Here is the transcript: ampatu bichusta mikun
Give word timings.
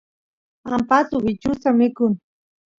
ampatu 0.75 1.15
bichusta 1.25 1.69
mikun 1.77 2.11